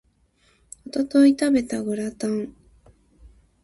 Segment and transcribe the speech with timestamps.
[0.87, 2.55] 一昨日食べたグラタン